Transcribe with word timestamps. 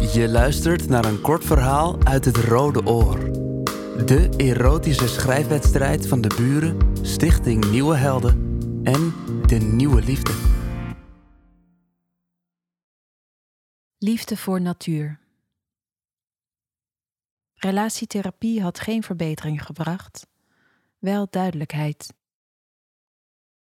Je 0.00 0.28
luistert 0.28 0.88
naar 0.88 1.04
een 1.04 1.20
kort 1.20 1.44
verhaal 1.44 2.04
uit 2.04 2.24
het 2.24 2.36
Rode 2.36 2.86
Oor. 2.86 3.18
De 4.06 4.34
erotische 4.36 5.08
schrijfwedstrijd 5.08 6.06
van 6.06 6.20
de 6.20 6.34
buren, 6.36 7.04
Stichting 7.06 7.70
Nieuwe 7.70 7.96
Helden 7.96 8.58
en 8.82 9.14
de 9.46 9.56
Nieuwe 9.56 10.02
Liefde. 10.02 10.32
Liefde 13.98 14.36
voor 14.36 14.60
natuur. 14.60 15.20
Relatietherapie 17.54 18.62
had 18.62 18.80
geen 18.80 19.02
verbetering 19.02 19.64
gebracht, 19.64 20.26
wel 20.98 21.26
duidelijkheid. 21.30 22.14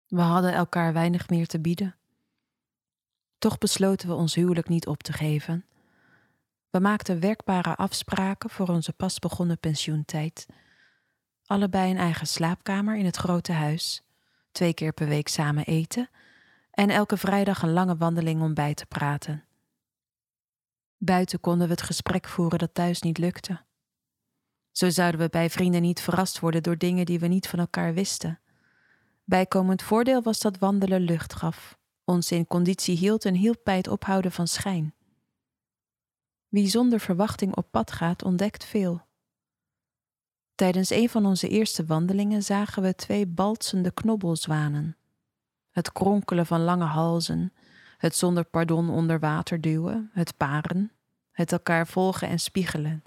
We 0.06 0.20
hadden 0.20 0.52
elkaar 0.52 0.92
weinig 0.92 1.28
meer 1.28 1.46
te 1.46 1.60
bieden. 1.60 1.96
Toch 3.38 3.58
besloten 3.58 4.08
we 4.08 4.14
ons 4.14 4.34
huwelijk 4.34 4.68
niet 4.68 4.86
op 4.86 5.02
te 5.02 5.12
geven. 5.12 5.64
We 6.76 6.82
maakten 6.82 7.20
werkbare 7.20 7.76
afspraken 7.76 8.50
voor 8.50 8.68
onze 8.68 8.92
pas 8.92 9.18
begonnen 9.18 9.58
pensioentijd. 9.58 10.46
Allebei 11.46 11.90
een 11.90 11.96
eigen 11.96 12.26
slaapkamer 12.26 12.96
in 12.96 13.04
het 13.04 13.16
grote 13.16 13.52
huis, 13.52 14.02
twee 14.52 14.74
keer 14.74 14.92
per 14.92 15.08
week 15.08 15.28
samen 15.28 15.64
eten 15.64 16.10
en 16.70 16.90
elke 16.90 17.16
vrijdag 17.16 17.62
een 17.62 17.72
lange 17.72 17.96
wandeling 17.96 18.42
om 18.42 18.54
bij 18.54 18.74
te 18.74 18.86
praten. 18.86 19.44
Buiten 20.96 21.40
konden 21.40 21.66
we 21.66 21.72
het 21.72 21.82
gesprek 21.82 22.28
voeren 22.28 22.58
dat 22.58 22.74
thuis 22.74 23.02
niet 23.02 23.18
lukte. 23.18 23.60
Zo 24.72 24.90
zouden 24.90 25.20
we 25.20 25.28
bij 25.28 25.50
vrienden 25.50 25.82
niet 25.82 26.00
verrast 26.00 26.40
worden 26.40 26.62
door 26.62 26.78
dingen 26.78 27.06
die 27.06 27.18
we 27.18 27.27
niet 27.27 27.48
van 27.48 27.58
elkaar 27.58 27.94
wisten. 27.94 28.40
Bijkomend 29.24 29.82
voordeel 29.82 30.22
was 30.22 30.40
dat 30.40 30.58
wandelen 30.58 31.00
lucht 31.00 31.34
gaf, 31.34 31.78
ons 32.04 32.32
in 32.32 32.46
conditie 32.46 32.96
hield 32.96 33.24
en 33.24 33.34
hielp 33.34 33.60
bij 33.64 33.77
het 33.77 33.88
ophouden 33.88 34.32
van 34.32 34.48
schijn. 34.48 34.95
Wie 36.48 36.68
zonder 36.68 37.00
verwachting 37.00 37.56
op 37.56 37.70
pad 37.70 37.92
gaat, 37.92 38.23
ontdekt 38.23 38.64
veel. 38.64 39.05
Tijdens 40.55 40.91
een 40.91 41.08
van 41.08 41.27
onze 41.27 41.48
eerste 41.48 41.84
wandelingen 41.84 42.42
zagen 42.42 42.83
we 42.83 42.94
twee 42.94 43.27
baltsende 43.27 43.91
knobbelzwanen. 43.91 44.97
Het 45.70 45.92
kronkelen 45.92 46.47
van 46.47 46.61
lange 46.61 46.84
halzen, 46.84 47.52
het 47.98 48.17
zonder 48.17 48.44
pardon 48.44 48.91
onder 48.91 49.19
water 49.19 49.61
duwen, 49.61 50.11
het 50.12 50.36
paren, 50.36 50.92
het 51.33 51.52
elkaar 51.52 51.86
volgen 51.86 52.28
en 52.28 52.39
spiegelen. 52.39 53.05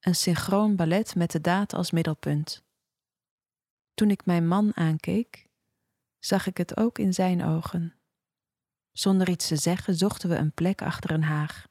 Een 0.00 0.14
synchroon 0.14 0.76
ballet 0.76 1.14
met 1.14 1.30
de 1.30 1.40
daad 1.40 1.74
als 1.74 1.90
middelpunt. 1.90 2.62
Toen 3.94 4.10
ik 4.10 4.26
mijn 4.26 4.48
man 4.48 4.76
aankeek, 4.76 5.46
zag 6.18 6.46
ik 6.46 6.56
het 6.56 6.76
ook 6.76 6.98
in 6.98 7.14
zijn 7.14 7.44
ogen. 7.44 7.94
Zonder 8.92 9.28
iets 9.28 9.48
te 9.48 9.56
zeggen 9.56 9.94
zochten 9.94 10.28
we 10.28 10.36
een 10.36 10.52
plek 10.52 10.82
achter 10.82 11.10
een 11.10 11.22
haag. 11.22 11.66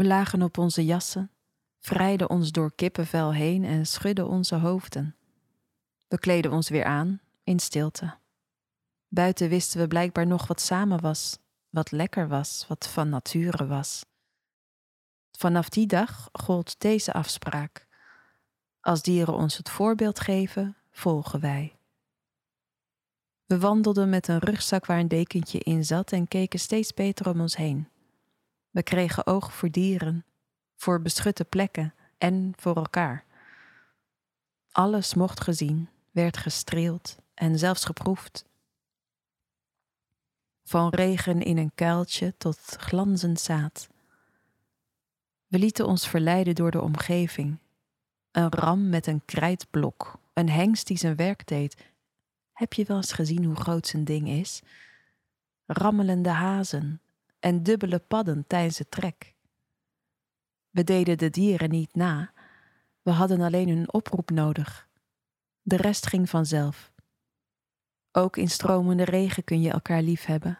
We 0.00 0.06
lagen 0.06 0.42
op 0.42 0.58
onze 0.58 0.84
jassen, 0.84 1.30
vrijden 1.78 2.30
ons 2.30 2.52
door 2.52 2.74
kippenvel 2.74 3.32
heen 3.32 3.64
en 3.64 3.86
schudden 3.86 4.28
onze 4.28 4.54
hoofden. 4.54 5.16
We 6.08 6.18
kleden 6.18 6.52
ons 6.52 6.68
weer 6.68 6.84
aan, 6.84 7.20
in 7.44 7.58
stilte. 7.58 8.14
Buiten 9.08 9.48
wisten 9.48 9.80
we 9.80 9.86
blijkbaar 9.86 10.26
nog 10.26 10.46
wat 10.46 10.60
samen 10.60 11.00
was, 11.00 11.38
wat 11.70 11.90
lekker 11.90 12.28
was, 12.28 12.64
wat 12.68 12.88
van 12.88 13.08
nature 13.08 13.66
was. 13.66 14.04
Vanaf 15.38 15.68
die 15.68 15.86
dag 15.86 16.28
gold 16.32 16.80
deze 16.80 17.12
afspraak. 17.12 17.86
Als 18.80 19.02
dieren 19.02 19.34
ons 19.34 19.56
het 19.56 19.70
voorbeeld 19.70 20.20
geven, 20.20 20.76
volgen 20.90 21.40
wij. 21.40 21.78
We 23.46 23.58
wandelden 23.58 24.08
met 24.08 24.28
een 24.28 24.38
rugzak 24.38 24.86
waar 24.86 24.98
een 24.98 25.08
dekentje 25.08 25.58
in 25.58 25.84
zat 25.84 26.12
en 26.12 26.28
keken 26.28 26.60
steeds 26.60 26.94
beter 26.94 27.28
om 27.28 27.40
ons 27.40 27.56
heen. 27.56 27.88
We 28.70 28.82
kregen 28.82 29.26
oog 29.26 29.52
voor 29.52 29.70
dieren, 29.70 30.24
voor 30.76 31.02
beschutte 31.02 31.44
plekken 31.44 31.94
en 32.18 32.52
voor 32.56 32.76
elkaar. 32.76 33.24
Alles 34.72 35.14
mocht 35.14 35.40
gezien, 35.40 35.88
werd 36.10 36.36
gestreeld 36.36 37.16
en 37.34 37.58
zelfs 37.58 37.84
geproefd. 37.84 38.44
Van 40.64 40.88
regen 40.88 41.42
in 41.42 41.56
een 41.56 41.72
kuiltje 41.74 42.34
tot 42.36 42.58
glanzend 42.58 43.40
zaad. 43.40 43.88
We 45.46 45.58
lieten 45.58 45.86
ons 45.86 46.08
verleiden 46.08 46.54
door 46.54 46.70
de 46.70 46.80
omgeving. 46.80 47.58
Een 48.30 48.52
ram 48.52 48.88
met 48.88 49.06
een 49.06 49.24
krijtblok, 49.24 50.18
een 50.32 50.48
hengst 50.48 50.86
die 50.86 50.98
zijn 50.98 51.16
werk 51.16 51.46
deed. 51.46 51.76
Heb 52.52 52.72
je 52.72 52.84
wel 52.84 52.96
eens 52.96 53.12
gezien 53.12 53.44
hoe 53.44 53.56
groot 53.56 53.86
zijn 53.86 54.04
ding 54.04 54.28
is? 54.28 54.62
Rammelende 55.66 56.28
hazen 56.28 57.00
en 57.40 57.62
dubbele 57.62 57.98
padden 57.98 58.46
tijdens 58.46 58.78
het 58.78 58.90
trek. 58.90 59.34
We 60.70 60.84
deden 60.84 61.18
de 61.18 61.30
dieren 61.30 61.70
niet 61.70 61.94
na, 61.94 62.32
we 63.02 63.10
hadden 63.10 63.40
alleen 63.40 63.68
hun 63.68 63.92
oproep 63.92 64.30
nodig. 64.30 64.88
De 65.62 65.76
rest 65.76 66.06
ging 66.06 66.30
vanzelf. 66.30 66.92
Ook 68.12 68.36
in 68.36 68.50
stromende 68.50 69.04
regen 69.04 69.44
kun 69.44 69.60
je 69.60 69.70
elkaar 69.70 70.02
lief 70.02 70.24
hebben. 70.24 70.58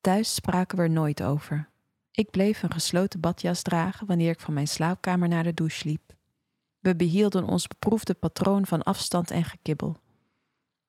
Thuis 0.00 0.34
spraken 0.34 0.76
we 0.76 0.82
er 0.82 0.90
nooit 0.90 1.22
over. 1.22 1.70
Ik 2.10 2.30
bleef 2.30 2.62
een 2.62 2.72
gesloten 2.72 3.20
badjas 3.20 3.62
dragen 3.62 4.06
wanneer 4.06 4.30
ik 4.30 4.40
van 4.40 4.54
mijn 4.54 4.68
slaapkamer 4.68 5.28
naar 5.28 5.42
de 5.42 5.54
douche 5.54 5.88
liep. 5.88 6.14
We 6.78 6.96
behielden 6.96 7.44
ons 7.44 7.66
beproefde 7.66 8.14
patroon 8.14 8.66
van 8.66 8.82
afstand 8.82 9.30
en 9.30 9.44
gekibbel. 9.44 9.96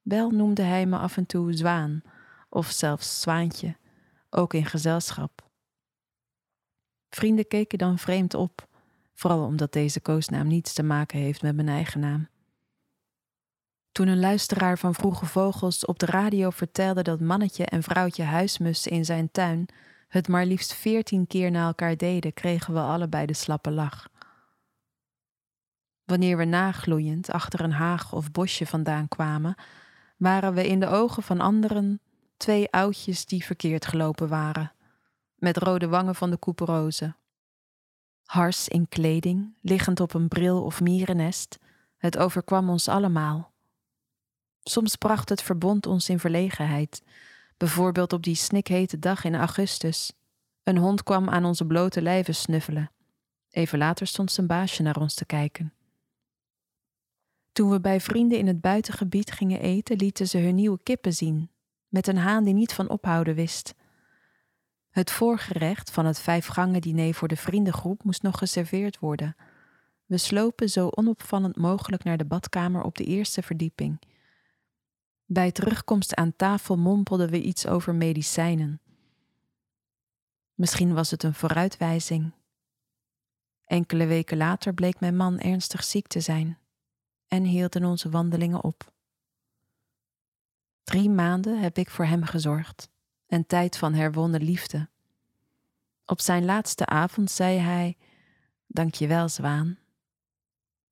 Wel 0.02 0.30
noemde 0.30 0.62
hij 0.62 0.86
me 0.86 0.98
af 0.98 1.18
en 1.18 1.26
toe 1.26 1.54
zwaan 1.54 2.02
of 2.50 2.68
zelfs 2.68 3.22
zwaantje, 3.22 3.78
ook 4.34 4.54
in 4.54 4.66
gezelschap. 4.66 5.50
Vrienden 7.10 7.48
keken 7.48 7.78
dan 7.78 7.98
vreemd 7.98 8.34
op, 8.34 8.68
vooral 9.14 9.46
omdat 9.46 9.74
deze 9.74 10.00
koosnaam 10.00 10.48
niets 10.48 10.74
te 10.74 10.84
maken 10.84 11.20
heeft 11.20 11.42
met 11.42 11.56
mijn 11.56 11.70
eigen 11.70 12.00
naam. 12.00 12.28
Toen 13.92 14.08
een 14.08 14.20
luisteraar 14.20 14.78
van 14.78 14.94
Vroege 14.94 15.26
Vogels 15.26 15.86
op 15.86 16.00
de 16.00 16.06
radio 16.06 16.50
vertelde 16.50 17.02
dat 17.02 17.20
mannetje 17.20 17.66
en 17.66 17.84
vrouwtje 17.84 18.24
huismussen 18.24 18.92
in 18.92 19.06
zijn 19.06 19.32
tuin 19.32 19.66
het 20.08 20.28
maar 20.28 20.46
liefst 20.46 20.74
veertien 20.74 21.28
keer 21.28 21.52
na 21.52 21.66
elkaar 21.66 21.98
deden, 21.98 22.34
kregen 22.34 22.74
we 22.74 22.80
allebei 22.80 23.26
de 23.26 23.34
slappe 23.34 23.72
lach. 23.72 24.10
Wanneer 26.04 26.38
we 26.38 26.46
nagloeiend 26.46 27.32
achter 27.32 27.62
een 27.62 27.72
haag 27.72 28.14
of 28.14 28.32
bosje 28.32 28.66
vandaan 28.66 29.08
kwamen, 29.08 29.56
waren 30.18 30.54
we 30.54 30.68
in 30.68 30.80
de 30.80 30.88
ogen 30.88 31.24
van 31.24 31.40
anderen 31.40 32.02
twee 32.38 32.72
oudjes 32.72 33.26
die 33.26 33.46
verkeerd 33.46 33.86
gelopen 33.86 34.28
waren, 34.28 34.74
met 35.36 35.58
rode 35.58 35.88
wangen 35.88 36.16
van 36.16 36.30
de 36.30 36.38
koeperozen. 36.38 37.18
Hars 38.24 38.68
in 38.68 38.88
kleding, 38.90 39.56
liggend 39.62 40.00
op 40.00 40.14
een 40.14 40.28
bril 40.28 40.64
of 40.64 40.82
mierennest, 40.82 41.60
het 41.98 42.18
overkwam 42.18 42.70
ons 42.70 42.88
allemaal. 42.88 43.52
Soms 44.64 44.96
bracht 44.96 45.30
het 45.30 45.42
verbond 45.42 45.86
ons 45.86 46.10
in 46.10 46.20
verlegenheid, 46.20 47.04
bijvoorbeeld 47.58 48.14
op 48.14 48.24
die 48.24 48.36
snikhete 48.36 49.00
dag 49.00 49.24
in 49.24 49.36
augustus. 49.36 50.14
Een 50.64 50.78
hond 50.78 51.04
kwam 51.04 51.30
aan 51.30 51.46
onze 51.46 51.66
blote 51.66 52.02
lijven 52.02 52.36
snuffelen. 52.36 52.92
Even 53.50 53.78
later 53.78 54.08
stond 54.08 54.32
zijn 54.32 54.48
baasje 54.48 54.82
naar 54.82 54.98
ons 54.98 55.14
te 55.14 55.26
kijken. 55.26 55.74
Toen 57.52 57.70
we 57.70 57.80
bij 57.80 58.02
vrienden 58.02 58.38
in 58.38 58.48
het 58.48 58.62
buitengebied 58.62 59.32
gingen 59.32 59.60
eten, 59.60 59.98
lieten 59.98 60.28
ze 60.28 60.38
hun 60.38 60.56
nieuwe 60.56 60.80
kippen 60.84 61.14
zien, 61.14 61.50
met 61.94 62.08
een 62.08 62.18
haan 62.18 62.44
die 62.44 62.54
niet 62.54 62.74
van 62.74 62.90
ophouden 62.90 63.36
wist. 63.36 63.76
Het 64.90 65.12
voorgerecht 65.12 65.92
van 65.92 66.06
het 66.06 66.20
vijfgangen 66.20 66.82
diner 66.82 67.14
voor 67.14 67.28
de 67.28 67.36
vriendengroep 67.36 68.04
moest 68.04 68.22
nog 68.22 68.38
geserveerd 68.38 69.00
worden. 69.00 69.36
We 70.06 70.18
slopen 70.18 70.70
zo 70.70 70.88
onopvallend 70.90 71.58
mogelijk 71.58 72.04
naar 72.04 72.18
de 72.18 72.26
badkamer 72.26 72.84
op 72.84 72.96
de 72.96 73.04
eerste 73.04 73.42
verdieping. 73.42 74.02
Bij 75.26 75.52
terugkomst 75.52 76.16
aan 76.16 76.36
tafel 76.36 76.78
mompelden 76.78 77.30
we 77.30 77.42
iets 77.42 77.68
over 77.68 77.96
medicijnen. 77.96 78.82
Misschien 80.54 80.94
was 80.94 81.12
het 81.12 81.24
een 81.24 81.34
vooruitwijzing. 81.34 82.34
Enkele 83.66 84.06
weken 84.06 84.38
later 84.38 84.74
bleek 84.74 85.00
mijn 85.00 85.16
man 85.16 85.40
ernstig 85.40 85.84
ziek 85.84 86.08
te 86.08 86.20
zijn 86.20 86.58
en 87.28 87.44
hielden 87.44 87.86
onze 87.86 88.10
wandelingen 88.10 88.64
op. 88.64 88.93
Drie 90.84 91.10
maanden 91.10 91.60
heb 91.60 91.78
ik 91.78 91.90
voor 91.90 92.06
hem 92.06 92.24
gezorgd, 92.24 92.90
een 93.28 93.46
tijd 93.46 93.78
van 93.78 93.94
herwonnen 93.94 94.44
liefde. 94.44 94.90
Op 96.06 96.22
zijn 96.22 96.46
laatste 96.46 96.86
avond 96.86 97.32
zei 97.32 97.58
hij: 97.58 97.98
Dank 98.68 98.94
je 98.94 99.08
wel, 99.08 99.30
zwaan. 99.30 99.78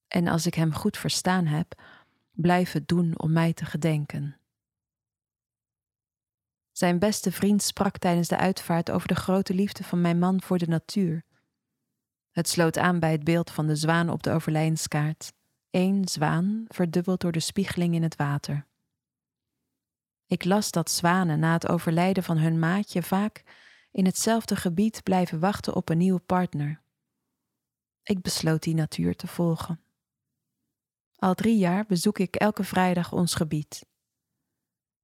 En 0.08 0.28
als 0.28 0.46
ik 0.46 0.54
hem 0.54 0.74
goed 0.74 0.98
verstaan 0.98 1.46
heb, 1.46 1.82
blijf 2.32 2.72
het 2.72 2.88
doen 2.88 3.20
om 3.20 3.32
mij 3.32 3.54
te 3.54 3.66
gedenken. 3.66 4.36
Zijn 6.72 7.00
beste 7.00 7.32
vriend 7.32 7.62
sprak 7.62 7.98
tijdens 7.98 8.28
de 8.28 8.38
uitvaart 8.38 8.92
over 8.92 9.08
de 9.08 9.16
grote 9.16 9.54
liefde 9.54 9.84
van 9.84 10.02
mijn 10.02 10.20
man 10.20 10.42
voor 10.42 10.58
de 10.58 10.68
natuur. 10.68 11.24
Het 12.32 12.50
sloot 12.50 12.78
aan 12.78 13.00
bij 13.00 13.12
het 13.12 13.24
beeld 13.24 13.52
van 13.52 13.68
de 13.68 13.76
zwaan 13.76 14.10
op 14.10 14.24
de 14.24 14.32
overlijdenskaart. 14.32 15.34
Eén 15.70 16.08
zwaan 16.08 16.66
verdubbeld 16.68 17.22
door 17.22 17.32
de 17.32 17.40
spiegeling 17.40 17.96
in 17.96 18.04
het 18.04 18.16
water. 18.16 18.70
Ik 20.31 20.45
las 20.45 20.72
dat 20.72 20.92
zwanen 20.92 21.39
na 21.39 21.54
het 21.54 21.68
overlijden 21.68 22.24
van 22.24 22.38
hun 22.38 22.60
maatje 22.60 23.04
vaak 23.04 23.44
in 23.92 24.06
hetzelfde 24.06 24.56
gebied 24.56 25.04
blijven 25.04 25.39
wachten 25.39 25.75
op 25.75 25.89
een 25.89 25.98
nieuwe 25.98 26.19
partner. 26.19 26.81
Ik 28.04 28.22
besloot 28.22 28.63
die 28.63 28.74
natuur 28.74 29.16
te 29.16 29.28
volgen. 29.28 29.81
Al 31.16 31.33
drie 31.33 31.57
jaar 31.57 31.86
bezoek 31.86 32.19
ik 32.19 32.36
elke 32.36 32.63
vrijdag 32.63 33.12
ons 33.12 33.36
gebied. 33.36 33.86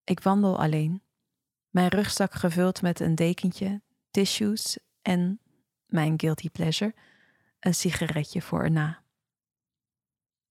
Ik 0.04 0.20
wandel 0.20 0.60
alleen, 0.60 1.04
mijn 1.70 1.88
rugzak 1.88 2.34
gevuld 2.34 2.82
met 2.82 3.00
een 3.00 3.16
dekentje, 3.16 3.82
tissues 4.12 4.80
en, 5.02 5.42
mijn 5.86 6.20
guilty 6.20 6.50
pleasure, 6.50 6.96
een 7.60 7.76
sigaretje 7.76 8.42
voor 8.42 8.64
erna. 8.64 9.04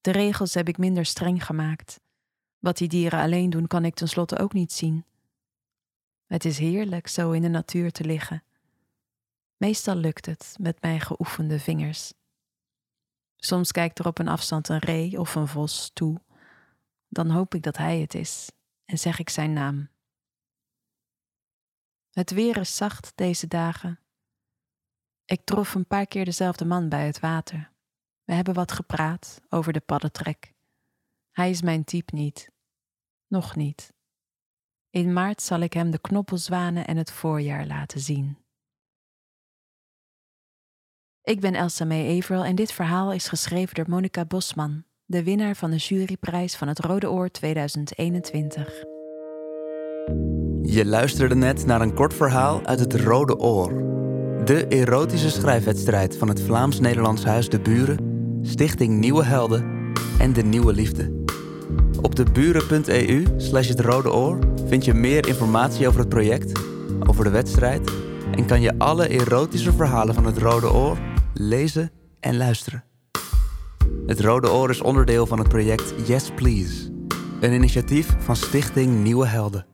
De 0.00 0.10
regels 0.10 0.54
heb 0.54 0.68
ik 0.68 0.78
minder 0.78 1.06
streng 1.06 1.44
gemaakt. 1.44 2.00
Wat 2.58 2.76
die 2.76 2.88
dieren 2.88 3.20
alleen 3.20 3.50
doen, 3.50 3.66
kan 3.66 3.84
ik 3.84 3.94
tenslotte 3.94 4.38
ook 4.38 4.52
niet 4.52 4.72
zien. 4.72 5.04
Het 6.26 6.44
is 6.44 6.58
heerlijk 6.58 7.08
zo 7.08 7.30
in 7.30 7.42
de 7.42 7.48
natuur 7.48 7.92
te 7.92 8.04
liggen. 8.04 8.42
Meestal 9.56 9.96
lukt 9.96 10.26
het 10.26 10.56
met 10.60 10.80
mijn 10.80 11.00
geoefende 11.00 11.60
vingers. 11.60 12.12
Soms 13.36 13.72
kijkt 13.72 13.98
er 13.98 14.06
op 14.06 14.18
een 14.18 14.28
afstand 14.28 14.68
een 14.68 14.78
ree 14.78 15.20
of 15.20 15.34
een 15.34 15.48
vos 15.48 15.90
toe. 15.94 16.20
Dan 17.08 17.30
hoop 17.30 17.54
ik 17.54 17.62
dat 17.62 17.76
hij 17.76 18.00
het 18.00 18.14
is 18.14 18.50
en 18.84 18.98
zeg 18.98 19.18
ik 19.18 19.28
zijn 19.28 19.52
naam. 19.52 19.88
Het 22.10 22.30
weer 22.30 22.56
is 22.56 22.76
zacht 22.76 23.12
deze 23.14 23.46
dagen. 23.46 24.00
Ik 25.24 25.44
trof 25.44 25.74
een 25.74 25.86
paar 25.86 26.06
keer 26.06 26.24
dezelfde 26.24 26.64
man 26.64 26.88
bij 26.88 27.06
het 27.06 27.20
water. 27.20 27.72
We 28.24 28.32
hebben 28.32 28.54
wat 28.54 28.72
gepraat 28.72 29.40
over 29.48 29.72
de 29.72 29.80
paddentrek. 29.80 30.54
Hij 31.36 31.50
is 31.50 31.62
mijn 31.62 31.84
type 31.84 32.14
niet. 32.14 32.50
Nog 33.28 33.56
niet. 33.56 33.92
In 34.90 35.12
maart 35.12 35.42
zal 35.42 35.60
ik 35.60 35.72
hem 35.72 35.90
de 35.90 35.98
knoppelzwanen 36.00 36.86
en 36.86 36.96
het 36.96 37.10
voorjaar 37.10 37.66
laten 37.66 38.00
zien. 38.00 38.38
Ik 41.22 41.40
ben 41.40 41.54
Elsa 41.54 41.84
May 41.84 42.18
Averill 42.18 42.42
en 42.42 42.54
dit 42.54 42.72
verhaal 42.72 43.12
is 43.12 43.28
geschreven 43.28 43.74
door 43.74 43.84
Monica 43.88 44.24
Bosman, 44.24 44.84
de 45.04 45.22
winnaar 45.22 45.56
van 45.56 45.70
de 45.70 45.76
juryprijs 45.76 46.56
van 46.56 46.68
het 46.68 46.78
Rode 46.78 47.10
Oor 47.10 47.30
2021. 47.30 48.68
Je 50.62 50.82
luisterde 50.84 51.34
net 51.34 51.66
naar 51.66 51.80
een 51.80 51.94
kort 51.94 52.14
verhaal 52.14 52.66
uit 52.66 52.80
het 52.80 52.94
Rode 52.94 53.38
Oor. 53.38 53.72
De 54.44 54.66
erotische 54.68 55.30
schrijfwedstrijd 55.30 56.16
van 56.16 56.28
het 56.28 56.40
Vlaams-Nederlands 56.40 57.24
Huis 57.24 57.48
De 57.48 57.60
Buren, 57.60 58.38
Stichting 58.42 58.98
Nieuwe 58.98 59.24
Helden 59.24 59.92
en 60.18 60.32
De 60.32 60.42
Nieuwe 60.42 60.72
Liefde. 60.72 61.25
Op 62.02 62.14
de 62.14 62.24
buren.eu 62.32 63.24
slash 63.36 63.68
het 63.68 63.80
Rode 63.80 64.12
Oor 64.12 64.38
vind 64.66 64.84
je 64.84 64.94
meer 64.94 65.28
informatie 65.28 65.88
over 65.88 66.00
het 66.00 66.08
project, 66.08 66.60
over 67.06 67.24
de 67.24 67.30
wedstrijd 67.30 67.90
en 68.30 68.46
kan 68.46 68.60
je 68.60 68.78
alle 68.78 69.08
erotische 69.08 69.72
verhalen 69.72 70.14
van 70.14 70.24
het 70.24 70.38
Rode 70.38 70.72
Oor 70.72 70.98
lezen 71.34 71.90
en 72.20 72.36
luisteren. 72.36 72.84
Het 74.06 74.20
Rode 74.20 74.52
Oor 74.52 74.70
is 74.70 74.80
onderdeel 74.80 75.26
van 75.26 75.38
het 75.38 75.48
project 75.48 75.94
Yes 76.06 76.30
Please, 76.30 76.90
een 77.40 77.52
initiatief 77.52 78.14
van 78.18 78.36
Stichting 78.36 79.02
Nieuwe 79.02 79.26
Helden. 79.26 79.66